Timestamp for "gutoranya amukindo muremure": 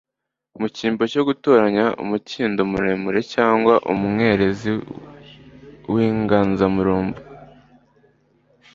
1.29-3.19